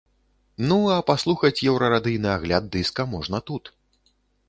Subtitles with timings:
[0.71, 3.63] Ну, а паслухаць еўрарадыйны агляд дыска можна тут.